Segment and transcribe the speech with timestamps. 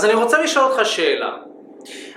[0.00, 1.36] אז אני רוצה לשאול אותך שאלה.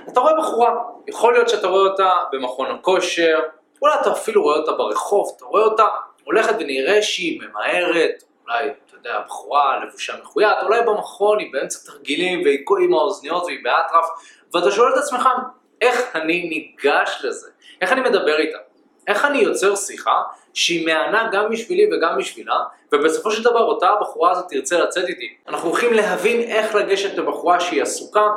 [0.08, 0.74] אתה רואה בחורה,
[1.08, 3.40] יכול להיות שאתה רואה אותה במכון הכושר,
[3.82, 5.84] אולי אתה אפילו רואה אותה ברחוב, אתה רואה אותה
[6.24, 12.42] הולכת ונראה שהיא ממהרת, אולי, אתה יודע, בחורה לבושה מחויית, אולי במכון היא באמצע תרגילים
[12.42, 14.06] והיא עם האוזניות והיא באטרף,
[14.54, 15.28] ואתה שואל את עצמך,
[15.80, 17.50] איך אני ניגש לזה?
[17.80, 18.58] איך אני מדבר איתה?
[19.06, 20.22] איך אני יוצר שיחה
[20.54, 22.56] שהיא מהנה גם בשבילי וגם בשבילה,
[22.92, 25.34] ובסופו של דבר אותה הבחורה הזאת תרצה לצאת איתי.
[25.48, 28.28] אנחנו הולכים להבין איך לגשת לבחורה שהיא עסוקה,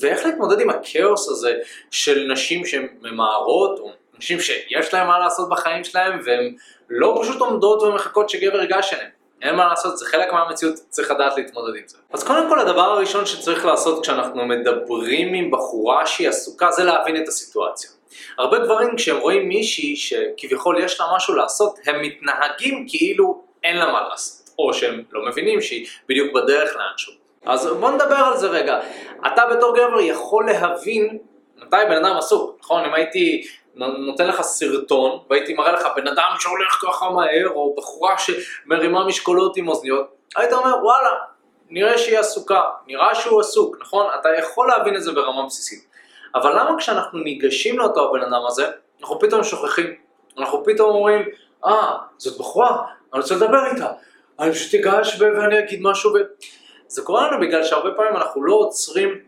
[0.00, 1.54] ואיך להתמודד עם הכאוס הזה
[1.90, 6.54] של נשים שהן ממהרות, או נשים שיש להן מה לעשות בחיים שלהן, והן
[6.90, 9.10] לא פשוט עומדות ומחכות שגבר ייגש אליהן.
[9.42, 11.98] אין מה לעשות, זה חלק מהמציאות, צריך לדעת להתמודד עם זה.
[12.12, 17.22] אז קודם כל הדבר הראשון שצריך לעשות כשאנחנו מדברים עם בחורה שהיא עסוקה זה להבין
[17.22, 17.90] את הסיטואציה.
[18.38, 23.92] הרבה גברים כשהם רואים מישהי שכביכול יש לה משהו לעשות, הם מתנהגים כאילו אין לה
[23.92, 27.12] מה לעשות, או שהם לא מבינים שהיא בדיוק בדרך לאנשהו.
[27.46, 28.80] אז בוא נדבר על זה רגע.
[29.26, 31.18] אתה בתור גבר יכול להבין
[31.56, 32.84] מתי בן אדם עסוק, נכון?
[32.84, 33.44] אם הייתי
[33.76, 39.56] נותן לך סרטון והייתי מראה לך בן אדם שהולך ככה מהר, או בחורה שמרימה משקולות
[39.56, 40.06] עם אוזניות,
[40.36, 41.10] היית אומר וואלה,
[41.68, 44.06] נראה שהיא עסוקה, נראה שהוא עסוק, נכון?
[44.20, 45.93] אתה יכול להבין את זה ברמה בסיסית.
[46.34, 48.66] אבל למה כשאנחנו ניגשים לאותו הבן אדם הזה,
[49.00, 49.94] אנחנו פתאום שוכחים,
[50.38, 51.28] אנחנו פתאום אומרים,
[51.66, 52.82] אה, ah, זאת בחורה,
[53.12, 53.92] אני רוצה לדבר איתה,
[54.40, 56.18] אני פשוט אגש ואני אגיד משהו ו...
[56.88, 59.20] זה קורה לנו בגלל שהרבה פעמים אנחנו לא עוצרים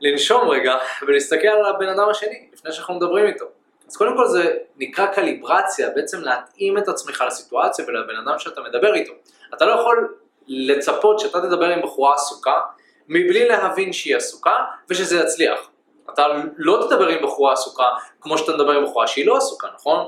[0.00, 0.74] לנשום רגע
[1.06, 3.44] ולהסתכל על הבן אדם השני לפני שאנחנו מדברים איתו.
[3.88, 8.94] אז קודם כל זה נקרא קליברציה, בעצם להתאים את עצמך לסיטואציה ולבן אדם שאתה מדבר
[8.94, 9.12] איתו.
[9.54, 10.14] אתה לא יכול
[10.46, 12.60] לצפות שאתה תדבר עם בחורה עסוקה
[13.08, 14.56] מבלי להבין שהיא עסוקה
[14.90, 15.71] ושזה יצליח.
[16.14, 17.84] אתה לא תדבר עם בחורה עסוקה
[18.20, 20.06] כמו שאתה מדבר עם בחורה שהיא לא עסוקה, נכון?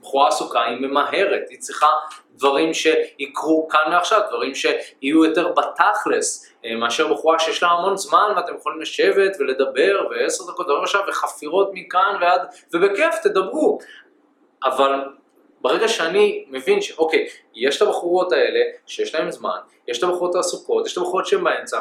[0.00, 1.86] בחורה עסוקה היא ממהרת, היא צריכה
[2.34, 8.32] דברים שיקרו כאן ועכשיו, דברים שיהיו יותר בתכלס, אה, מאשר בחורה שיש לה המון זמן
[8.36, 12.40] ואתם יכולים לשבת ולדבר ועשר דקות דבר עכשיו וחפירות מכאן ועד,
[12.74, 13.78] ובכיף תדברו.
[14.64, 14.90] אבל
[15.60, 20.86] ברגע שאני מבין שאוקיי, יש את הבחורות האלה שיש להן זמן, יש את הבחורות העסוקות,
[20.86, 21.78] יש את הבחורות שהן באמצע,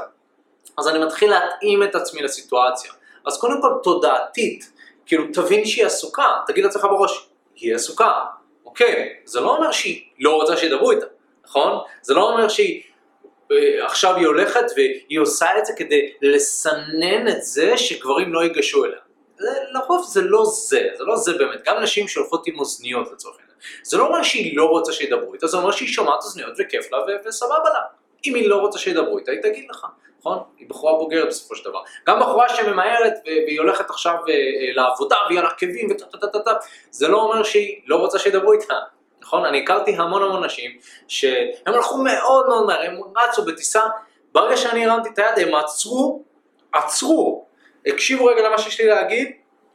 [0.77, 2.91] אז אני מתחיל להתאים את עצמי לסיטואציה.
[3.25, 4.71] אז קודם כל תודעתית,
[5.05, 8.11] כאילו תבין שהיא עסוקה, תגיד לעצמך בראש, היא עסוקה,
[8.65, 11.05] אוקיי, זה לא אומר שהיא לא רוצה שידברו איתה,
[11.45, 11.79] נכון?
[12.01, 12.83] זה לא אומר שהיא
[13.51, 18.85] אה, עכשיו היא הולכת והיא עושה את זה כדי לסנן את זה שגברים לא ייגשו
[18.85, 18.99] אליה.
[19.71, 23.57] לרוב זה לא זה, זה לא זה באמת, גם נשים שהולכות עם אוזניות לצורך העניין.
[23.83, 26.97] זה לא אומר שהיא לא רוצה שידברו איתה, זה אומר שהיא שומעת אוזניות וכיף לה
[27.25, 28.02] וסבבה לה.
[28.25, 29.87] אם היא לא רוצה שידברו איתה, היא תגיד לך.
[30.19, 30.43] נכון?
[30.57, 31.79] היא בחורה בוגרת בסופו של דבר.
[32.07, 36.39] גם בחורה שממהרת והיא הולכת עכשיו אה, אה, לעבודה והיא על עקבים וטה טה טה
[36.39, 36.53] טה
[36.91, 38.79] זה לא אומר שהיא לא רוצה שידברו איתה,
[39.21, 39.45] נכון?
[39.45, 40.71] אני הכרתי המון המון נשים
[41.07, 43.81] שהם הלכו מאוד מאוד מהר, הם רצו בטיסה,
[44.31, 46.23] ברגע שאני הרמתי את היד הם עצרו,
[46.73, 47.45] עצרו,
[47.85, 49.31] הקשיבו רגע למה שיש לי להגיד,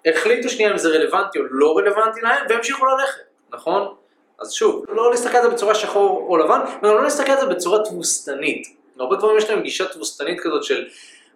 [0.06, 3.94] החליטו שנייה אם זה רלוונטי או לא רלוונטי להם והמשיכו ללכת, נכון?
[4.40, 7.84] אז שוב, לא להסתכל על זה בצורה שחור או לבן, ולא להסתכל על זה בצורה
[7.84, 8.66] תבוסתנית.
[8.98, 10.88] הרבה דברים יש להם גישה תבוסתנית כזאת של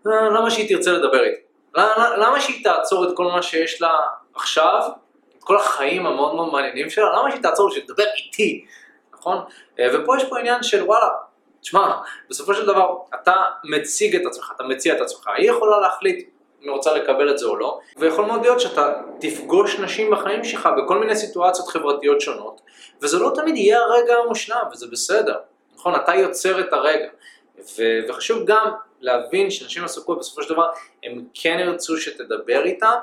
[0.07, 1.41] אה, למה שהיא תרצה לדבר איתי?
[2.17, 3.99] למה שהיא תעצור את כל מה שיש לה
[4.35, 4.83] עכשיו,
[5.39, 8.65] את כל החיים המאוד מאוד מעניינים שלה, למה שהיא תעצור בשביל לדבר איתי,
[9.13, 9.39] נכון?
[9.79, 11.09] אה, ופה יש פה עניין של וואלה,
[11.61, 11.97] תשמע,
[12.31, 16.29] בסופו של דבר אתה מציג את עצמך, אתה מציע את עצמך, היא יכולה להחליט
[16.71, 20.99] רוצה לקבל את זה או לא, ויכול מאוד להיות שאתה תפגוש נשים בחיים שלך בכל
[20.99, 22.61] מיני סיטואציות חברתיות שונות,
[23.03, 25.37] וזה לא תמיד יהיה הרגע המושלם, וזה בסדר,
[25.77, 25.95] נכון?
[25.95, 27.09] אתה יוצר את הרגע.
[27.79, 30.67] ו- וחשוב גם להבין שאנשים עסוקות בסופו של דבר
[31.03, 32.95] הם כן ירצו שתדבר איתם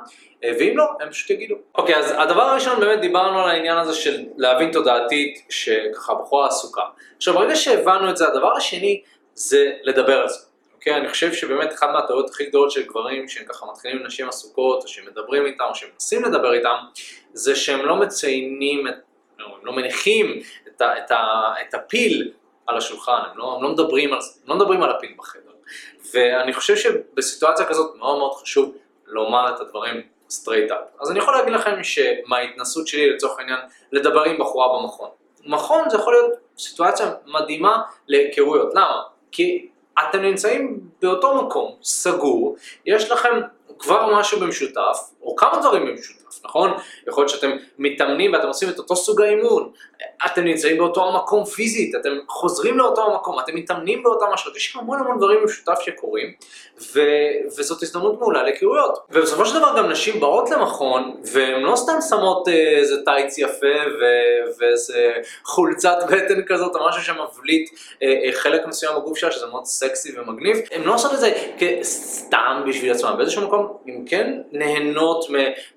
[0.43, 1.55] אה, ואם לא, הם פשוט יגידו.
[1.75, 6.81] אוקיי, אז הדבר הראשון באמת דיברנו על העניין הזה של להבין תודעתית שככה בחורה עסוקה.
[7.17, 9.01] עכשיו ברגע שהבנו את זה, הדבר השני
[9.33, 10.39] זה לדבר על זה.
[10.79, 14.29] אוקיי, אני חושב שבאמת אחת מהטעויות הכי גדולות של גברים שהם ככה מתחילים עם נשים
[14.29, 16.75] עסוקות או שמדברים איתם או שמנסים לדבר איתם
[17.33, 18.93] זה שהם לא מציינים, את,
[19.39, 22.31] לא, הם לא מניחים את, ה, את, ה, את הפיל
[22.67, 25.51] על השולחן, הם לא, הם לא מדברים על הם לא מדברים על הפיל בחדר.
[26.13, 28.75] ואני חושב שבסיטואציה כזאת מאוד מאוד חשוב
[29.07, 31.01] לומר את הדברים straight up.
[31.01, 33.59] אז אני יכול להגיד לכם שמההתנסות שלי לצורך העניין
[33.91, 35.09] לדבר עם בחורה במכון.
[35.45, 39.01] מכון זה יכול להיות סיטואציה מדהימה להיכרויות, למה?
[39.31, 39.69] כי
[40.09, 42.55] אתם נמצאים באותו מקום סגור,
[42.85, 43.39] יש לכם
[43.79, 46.71] כבר משהו במשותף, או כמה דברים במשותף, נכון?
[47.07, 49.71] יכול להיות שאתם מתאמנים ואתם עושים את אותו סוג האימון,
[50.25, 54.99] אתם נמצאים באותו המקום פיזית, אתם חוזרים לאותו המקום, אתם מתאמנים באותם השעות, יש המון
[54.99, 56.33] המון דברים במשותף שקורים,
[56.95, 57.01] ו...
[57.57, 58.99] וזאת הזדמנות מעולה להיכרויות.
[59.09, 63.67] ובסופו של דבר גם נשים באות למכון, והן לא סתם שמות אה, איזה טייץ יפה
[64.01, 64.03] ו...
[64.59, 67.69] ואיזה חולצת בטן כזאת, או משהו שמבליט
[68.03, 71.31] אה, אה, חלק מסוים בגוף שלה, שזה מאוד סקסי ומגניב, הן לא עושות את זה
[71.59, 75.25] כסתם בשביל עצמם, באיזשהו מקום הן כן נהנות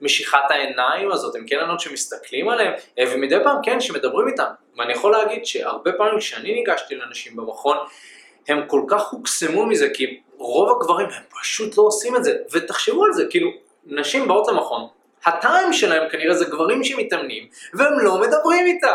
[0.00, 4.50] ממשיכת העיניים הזאת, הן כן נהנות שמסתכלים עליהן, ומדי פעם כן, שמדברים איתם.
[4.78, 7.76] ואני יכול להגיד שהרבה פעמים כשאני ניגשתי לאנשים במכון,
[8.48, 12.36] הם כל כך הוקסמו מזה, כי רוב הגברים הם פשוט לא עושים את זה.
[12.52, 13.50] ותחשבו על זה, כאילו,
[13.86, 14.88] נשים באות למכון,
[15.24, 18.94] הטעם שלהם כנראה זה גברים שמתאמנים, והם לא מדברים איתם.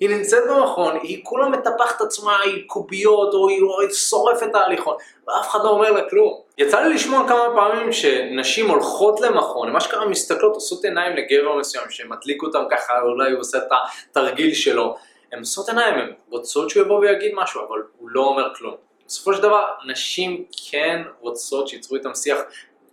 [0.00, 4.96] היא נמצאת במכון, היא כולה מטפחת עצמה, היא קוביות, או היא, או שורפת את ההליכון,
[5.28, 6.40] ואף אחד לא אומר לה כלום.
[6.58, 11.90] יצא לי לשמוע כמה פעמים שנשים הולכות למכון, מה שקרה מסתכלות, עושות עיניים לגבר מסוים,
[11.90, 13.68] שמדליק אותם ככה, אולי הוא עושה את
[14.10, 14.96] התרגיל שלו.
[15.32, 18.74] הן עושות עיניים, הן רוצות שהוא יבוא ויגיד משהו, אבל הוא לא אומר כלום.
[19.06, 22.38] בסופו של דבר, נשים כן רוצות שיצרו איתם שיח,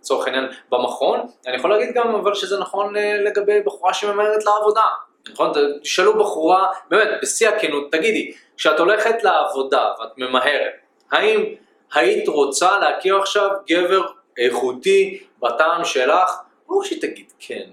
[0.00, 1.20] לצורך העניין, במכון.
[1.46, 4.82] אני יכול להגיד גם אבל שזה נכון אה, לגבי בחורה שממהרת לעבודה.
[5.30, 5.52] נכון?
[5.82, 10.72] תשאלו בחורה, באמת, בשיא הכנות, תגידי, כשאת הולכת לעבודה ואת ממהרת,
[11.12, 11.44] האם
[11.92, 14.06] היית רוצה להכיר עכשיו גבר
[14.38, 16.30] איכותי בטעם שלך?
[16.68, 17.64] ברור שהיא תגיד כן.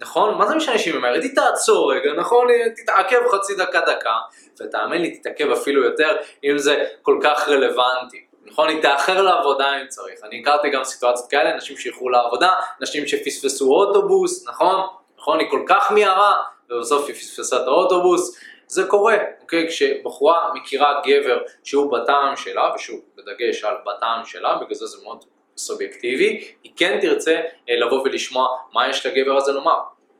[0.00, 0.34] נכון?
[0.34, 1.22] מה זה משנה שהיא ממהרת?
[1.22, 2.48] היא תעצור רגע, נכון?
[2.48, 4.14] היא תתעכב חצי דקה דקה,
[4.60, 8.26] ותאמין לי, תתעכב אפילו יותר אם זה כל כך רלוונטי.
[8.46, 8.68] נכון?
[8.68, 10.20] היא תאחר לעבודה אם צריך.
[10.24, 12.50] אני הכרתי גם סיטואציות כאלה, נשים שאיחרו לעבודה,
[12.80, 14.86] נשים שפספסו אוטובוס, נכון?
[15.18, 15.38] נכון?
[15.38, 16.34] היא כל כך מיהרה,
[16.70, 18.38] ובסוף היא פספסה את האוטובוס.
[18.66, 19.68] זה קורה, אוקיי?
[19.68, 25.24] כשבחורה מכירה גבר שהוא בטעם שלה, ושוב, בדגש על בטעם שלה, בגלל זה זה מאוד
[25.56, 29.78] סובייקטיבי, היא כן תרצה אה, לבוא ולשמוע מה יש לגבר הזה לומר.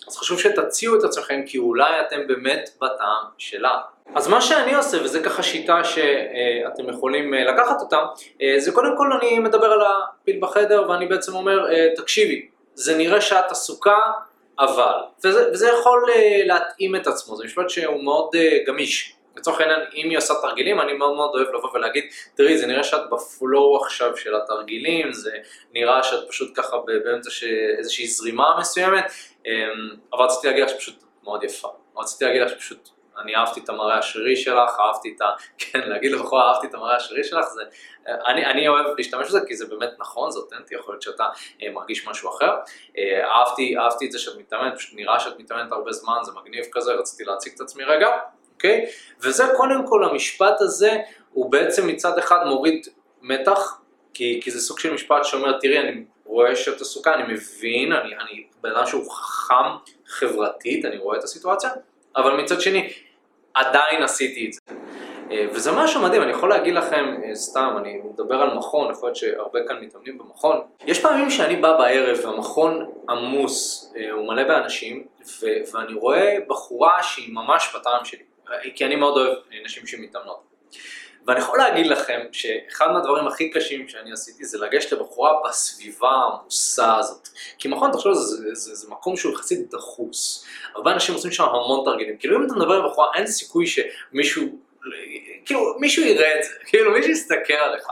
[0.09, 3.79] אז חשוב שתציעו את עצמכם כי אולי אתם באמת בטעם שלה.
[4.15, 8.05] אז מה שאני עושה, וזה ככה שיטה שאתם יכולים אה, לקחת אותה,
[8.43, 11.67] אה, זה קודם כל אני מדבר על הפיל בחדר ואני בעצם אומר,
[11.97, 13.99] תקשיבי, זה נראה שאת עסוקה,
[14.59, 14.95] אבל,
[15.25, 16.11] וזה, וזה יכול
[16.47, 18.31] להתאים את עצמו, זה משפט שהוא מאוד
[18.67, 19.17] גמיש.
[19.37, 22.05] לצורך העניין, אם היא עושה תרגילים, אני מאוד מאוד אוהב לבוא ולהגיד,
[22.35, 25.31] תראי, זה נראה שאת בפלואו עכשיו של התרגילים, זה
[25.73, 27.31] נראה שאת פשוט ככה באמצע
[27.79, 29.05] איזושהי זרימה מסוימת,
[29.47, 29.51] אמ,
[30.13, 31.69] אבל רציתי להגיד לך שפשוט מאוד יפה.
[31.97, 32.89] רציתי להגיד לך שפשוט,
[33.23, 35.25] אני אהבתי את המראה השרירי שלך, אהבתי את ה...
[35.59, 37.63] כן, להגיד לבחורה, אהבתי את המראה השרירי שלך, זה...
[38.27, 41.25] אני, אני אוהב להשתמש בזה כי זה באמת נכון, זה אותנטי, יכול להיות שאתה
[41.63, 42.55] אה, מרגיש משהו אחר.
[42.99, 46.65] אה, אהבתי, אהבתי את זה שאת מתאמנת, פשוט נראה שאת מתאמנת הרבה זמן, זה מגניב
[46.73, 48.09] כזה, רציתי להציג את עצמי רגע.
[48.55, 48.87] אוקיי?
[49.21, 50.97] וזה קודם כל, המשפט הזה
[51.33, 52.87] הוא בעצם מצד אחד מוריד
[53.23, 53.81] מתח,
[54.15, 58.17] כי, כי זה סוג של משפט שאומר, תראי, אני רואה שאת עסוקה, אני מבין, אני,
[58.17, 59.55] אני בן אדם שהוא חכם
[60.07, 61.71] חברתית, אני רואה את הסיטואציה,
[62.17, 62.93] אבל מצד שני,
[63.57, 64.61] עדיין עשיתי את זה.
[65.31, 69.09] אה, וזה משהו מדהים, אני יכול להגיד לכם, אה, סתם, אני מדבר על מכון, יכול
[69.09, 70.61] להיות שהרבה כאן מתאמנים במכון.
[70.87, 75.05] יש פעמים שאני בא בערב והמכון עמוס, אה, הוא מלא באנשים,
[75.73, 78.23] ואני רואה בחורה שהיא ממש בטעם שלי.
[78.75, 80.41] כי אני מאוד אוהב נשים שמתאמנות.
[81.27, 86.97] ואני יכול להגיד לכם שאחד מהדברים הכי קשים שאני עשיתי זה לגשת לבחורה בסביבה העמוסה
[86.97, 87.29] הזאת.
[87.59, 90.47] כי מכון, תחשוב, זה, זה, זה, זה מקום שהוא יחסית דחוס.
[90.75, 92.17] הרבה אנשים עושים שם המון תרגילים.
[92.19, 94.47] כאילו אם אתה מדבר עם בחורה, אין סיכוי שמישהו,
[95.45, 97.87] כאילו מישהו יראה את זה, כאילו מישהו יסתכל עליך.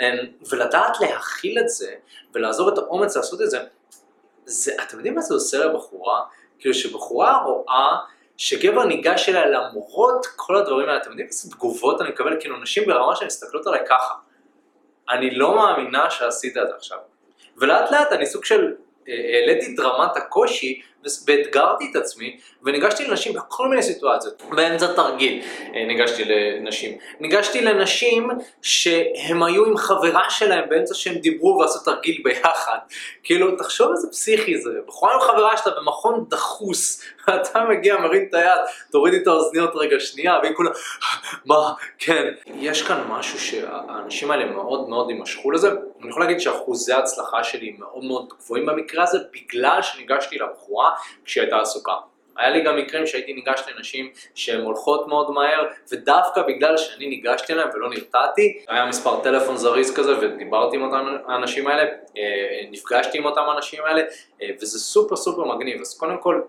[0.00, 0.16] אמ,
[0.50, 1.94] ולדעת להכיל את זה,
[2.34, 3.58] ולעזור את האומץ לעשות את זה,
[4.44, 6.20] זה, אתם יודעים מה זה עושה לבחורה?
[6.58, 7.96] כאילו שבחורה רואה
[8.42, 12.84] שגבר ניגש אליה למרות כל הדברים האלה, אתם יודעים איזה תגובות אני מקבל, כאילו נשים
[12.86, 14.14] ברמה שהן מסתכלות עליי ככה.
[15.10, 16.98] אני לא מאמינה שעשית את זה עכשיו.
[17.56, 18.74] ולאט לאט אני סוג של
[19.08, 20.82] אה, העליתי את רמת הקושי
[21.26, 24.42] ואתגרתי את עצמי וניגשתי לנשים בכל מיני סיטואציות.
[24.50, 25.42] באמצע תרגיל
[25.74, 26.98] אה, ניגשתי לנשים.
[27.20, 28.28] ניגשתי לנשים
[28.62, 32.78] שהם היו עם חברה שלהם באמצע שהם דיברו ועשו תרגיל ביחד.
[33.22, 34.70] כאילו, תחשוב איזה פסיכי זה.
[34.86, 38.60] בחורה עם חברה שאתה במכון דחוס, אתה מגיע, מרים את היד,
[38.90, 40.70] תורידי את האוזניות רגע שנייה, והיא כולה,
[41.44, 42.32] מה, כן.
[42.46, 45.70] יש כאן משהו שהאנשים האלה מאוד מאוד יימשכו לזה.
[46.00, 50.90] אני יכול להגיד שאחוזי ההצלחה שלי מאוד מאוד גבוהים במקרה הזה, בגלל שניגשתי לבחורה
[51.24, 51.92] כשהיא הייתה עסוקה.
[52.36, 57.52] היה לי גם מקרים שהייתי ניגש לנשים שהן הולכות מאוד מהר, ודווקא בגלל שאני ניגשתי
[57.52, 63.18] אליהן ולא נרתעתי, היה מספר טלפון זריז כזה ודיברתי עם אותם האנשים האלה, אה, נפגשתי
[63.18, 64.02] עם אותם האנשים האלה,
[64.42, 65.80] אה, וזה סופר סופר מגניב.
[65.80, 66.40] אז קודם כל,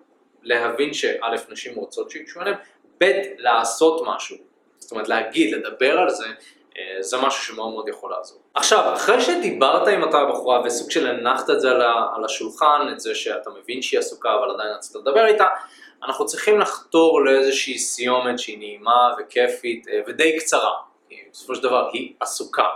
[0.43, 1.17] להבין שא',
[1.49, 2.55] נשים רוצות שיגשו אליהן,
[3.01, 4.37] ב', לעשות משהו.
[4.79, 6.25] זאת אומרת, להגיד, לדבר על זה,
[6.77, 8.41] אה, זה משהו שמאוד מאוד יכול לעזור.
[8.53, 11.71] עכשיו, אחרי שדיברת עם אותה בחורה וסוג של הנחת את זה
[12.15, 15.47] על השולחן, את זה שאתה מבין שהיא עסוקה אבל עדיין רצית לדבר איתה,
[16.03, 20.73] אנחנו צריכים לחתור לאיזושהי סיומת שהיא נעימה וכיפית אה, ודי קצרה.
[21.31, 22.67] בסופו של דבר היא עסוקה.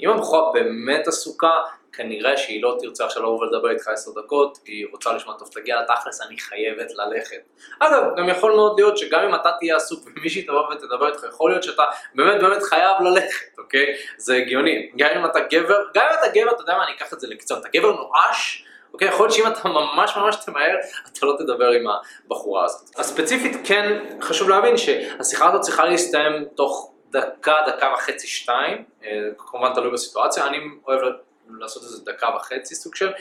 [0.00, 1.52] אם הבחורה באמת עסוקה,
[1.96, 5.80] כנראה שהיא לא תרצה עכשיו לבוא ולדבר איתך עשר דקות, היא רוצה לשמוע טוב, תגיע
[5.80, 7.36] לתכלס, אני חייבת ללכת.
[7.78, 11.50] אגב, גם יכול מאוד להיות שגם אם אתה תהיה עסוק ומישהי תבוא ותדבר איתך, יכול
[11.50, 11.84] להיות שאתה
[12.14, 13.94] באמת באמת חייב ללכת, אוקיי?
[14.16, 14.90] זה הגיוני.
[14.98, 17.26] גם אם אתה גבר, גם אם אתה גבר, אתה יודע מה, אני אקח את זה
[17.28, 19.08] לקצת, אתה גבר נואש, אוקיי?
[19.08, 20.76] יכול להיות שאם אתה ממש ממש תמהר,
[21.12, 21.84] אתה לא תדבר עם
[22.26, 22.96] הבחורה הזאת.
[22.96, 29.10] אז ספציפית כן חשוב להבין שהשיחה הזאת צריכה להסתיים תוך דקה, דקה וחצי, שתיים, אה,
[29.38, 31.00] כמובן תלוי בסיטואציה, אני אוהב
[31.58, 33.12] לעשות איזה דקה וחצי סוג של,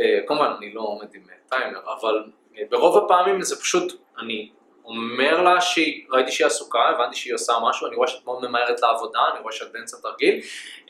[0.00, 2.24] אה, כמובן אני לא עומד עם טיימר, אבל
[2.58, 4.50] אה, ברוב הפעמים זה פשוט, אני
[4.84, 9.20] אומר לה שראיתי שהיא עסוקה, הבנתי שהיא עושה משהו, אני רואה שאת מאוד ממהרת לעבודה,
[9.32, 10.40] אני רואה שאת באמצע תרגיל,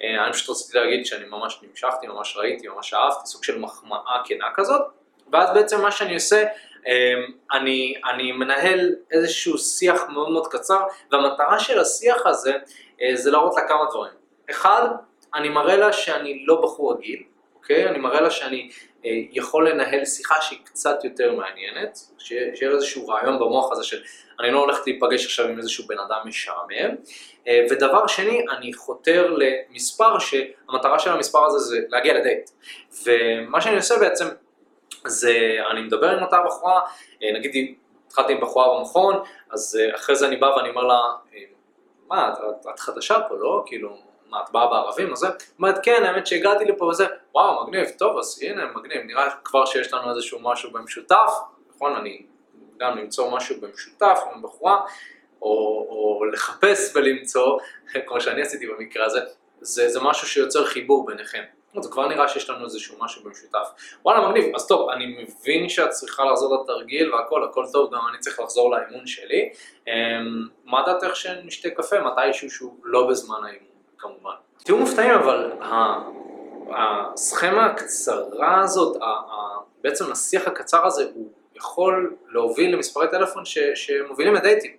[0.00, 4.46] אני פשוט רציתי להגיד שאני ממש נמשכתי, ממש ראיתי, ממש אהבתי, סוג של מחמאה כנה
[4.54, 4.80] כזאת,
[5.32, 6.44] ואז בעצם מה שאני עושה,
[7.52, 10.80] אני, אני מנהל איזשהו שיח מאוד מאוד קצר,
[11.12, 12.52] והמטרה של השיח הזה
[13.14, 14.12] זה להראות לה כמה דברים.
[14.50, 14.88] אחד,
[15.34, 17.22] אני מראה לה שאני לא בחור רגיל,
[17.54, 17.88] אוקיי?
[17.88, 18.70] אני מראה לה שאני
[19.04, 24.02] אה, יכול לנהל שיחה שהיא קצת יותר מעניינת, שיהיה איזשהו רעיון במוח הזה של
[24.40, 26.94] אני לא הולך להיפגש עכשיו עם איזשהו בן אדם משעמם.
[27.48, 32.50] אה, ודבר שני, אני חותר למספר שהמטרה של המספר הזה זה להגיע לדייט.
[33.06, 34.26] ומה שאני עושה בעצם
[35.06, 36.80] זה, אני מדבר עם אותה בחורה,
[37.22, 37.74] אה, נגיד
[38.06, 41.00] התחלתי עם בחורה במכון, אז אה, אחרי זה אני בא ואני אומר לה,
[41.34, 41.40] אה,
[42.08, 43.62] מה, את, את חדשה פה, לא?
[43.66, 43.96] כאילו,
[44.30, 45.12] מה, את באה בערבים?
[45.12, 45.26] אז
[45.58, 49.92] אומרת, כן, האמת שהגעתי לפה וזה, וואו, מגניב, טוב, אז הנה, מגניב, נראה כבר שיש
[49.92, 51.30] לנו איזשהו משהו במשותף,
[51.74, 52.26] נכון, אני
[52.76, 54.80] גם למצוא משהו במשותף עם בחורה,
[55.42, 57.58] או, או לחפש ולמצוא,
[58.06, 59.20] כמו שאני עשיתי במקרה הזה,
[59.60, 61.42] זה, זה משהו שיוצר חיבור ביניכם.
[61.82, 63.68] זה כבר נראה שיש לנו איזשהו משהו במשותף.
[64.04, 68.18] וואלה מגניב, אז טוב, אני מבין שאת צריכה לחזור לתרגיל והכל, הכל טוב, גם אני
[68.18, 69.50] צריך לחזור לאימון שלי.
[69.86, 69.92] אמ,
[70.64, 73.65] מה דעתך שנשתה קפה מתישהו שהוא לא בזמן האימון,
[73.98, 74.34] כמובן.
[74.64, 75.52] תהיו מופתעים אבל
[76.70, 78.96] הסכמה הקצרה הזאת,
[79.82, 84.76] בעצם השיח הקצר הזה, הוא יכול להוביל למספרי טלפון ש, שמובילים לדייטים.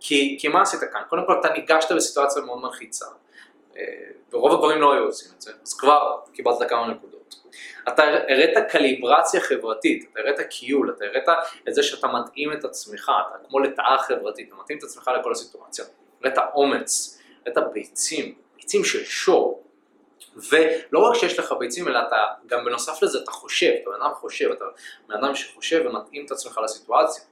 [0.00, 1.02] כי, כי מה עשית כאן?
[1.08, 3.06] קודם כל אתה ניגשת בסיטואציה מאוד מלחיצה.
[3.76, 3.82] אה,
[4.32, 7.34] ורוב הגברים לא היו עושים את זה, אז כבר קיבלת כמה נקודות.
[7.88, 11.28] אתה הראת קליברציה חברתית, אתה הראת קיול, אתה הראת
[11.68, 15.32] את זה שאתה מתאים את עצמך, אתה כמו לטאה חברתית, אתה מתאים את עצמך לכל
[15.32, 15.84] הסיטואציה,
[16.22, 17.15] הראת אומץ,
[17.46, 19.62] הראת ביצים, ביצים של שור,
[20.50, 24.14] ולא רק שיש לך ביצים, אלא אתה גם בנוסף לזה אתה חושב, אתה בן אדם
[24.14, 24.64] חושב, אתה
[25.08, 27.24] בן אדם שחושב ומתאים את עצמך לסיטואציה.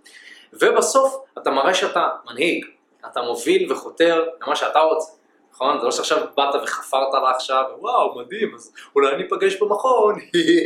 [0.52, 2.66] ובסוף אתה מראה שאתה מנהיג,
[3.06, 5.12] אתה מוביל וחותר למה שאתה רוצה.
[5.54, 5.78] נכון?
[5.78, 10.14] זה לא שעכשיו באת וחפרת לה עכשיו, וואו, מדהים, אז אולי אני אפגש במכון,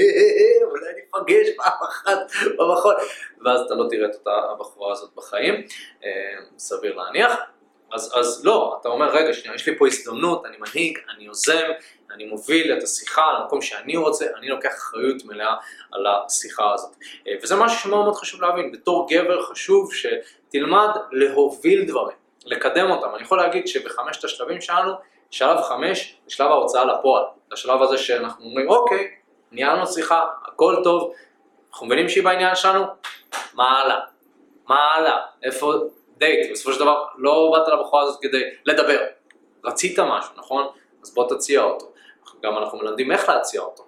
[0.70, 2.18] אולי אני אפגש פעם אחת
[2.58, 2.94] במכון,
[3.44, 5.54] ואז אתה לא תראה את אותה הבחורה הזאת בחיים,
[6.04, 6.10] אה,
[6.58, 7.40] סביר להניח.
[7.92, 11.68] אז, אז לא, אתה אומר, רגע, שנייה, יש לי פה הזדמנות, אני מנהיג, אני יוזם,
[12.14, 15.54] אני מוביל את השיחה למקום שאני רוצה, אני לוקח אחריות מלאה
[15.92, 16.96] על השיחה הזאת.
[17.28, 22.16] אה, וזה משהו שמאוד מאוד חשוב להבין, בתור גבר חשוב שתלמד להוביל דברים.
[22.44, 23.14] לקדם אותם.
[23.14, 24.92] אני יכול להגיד שבחמשת השלבים שלנו,
[25.30, 27.24] שלב חמש זה שלב ההוצאה לפועל.
[27.52, 29.10] השלב הזה שאנחנו אומרים, אוקיי,
[29.52, 31.12] ניהלנו שיחה, הכל טוב,
[31.70, 32.84] אנחנו מבינים שהיא בעניין שלנו,
[33.54, 34.00] מה הלאה?
[34.68, 35.20] מה הלאה?
[35.42, 35.72] איפה
[36.18, 36.52] דייט?
[36.52, 39.00] בסופו של דבר לא באת לבחורה הזאת כדי לדבר.
[39.64, 40.66] רצית משהו, נכון?
[41.02, 41.92] אז בוא תציע אותו.
[42.42, 43.87] גם אנחנו מלמדים איך להציע אותו.